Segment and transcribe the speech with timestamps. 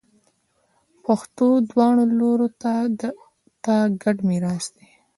[1.05, 2.47] پښتو دواړو لورو
[3.63, 4.89] ته ګډ میراث دی.